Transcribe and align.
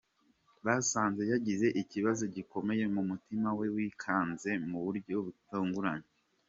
basanze 0.65 1.21
yagize 1.31 1.67
ikibazo 1.81 2.23
gikomeye 2.35 2.83
mu 2.95 3.01
mutima 3.09 3.49
we 3.57 3.67
wikanze 3.75 4.51
mu 4.69 4.77
buryo 4.85 5.15
butunguranye. 5.25 6.09